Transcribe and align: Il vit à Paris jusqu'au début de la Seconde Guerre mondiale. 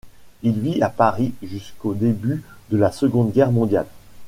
Il 0.41 0.59
vit 0.59 0.81
à 0.81 0.89
Paris 0.89 1.31
jusqu'au 1.43 1.93
début 1.93 2.43
de 2.71 2.77
la 2.77 2.91
Seconde 2.91 3.31
Guerre 3.31 3.51
mondiale. 3.51 3.85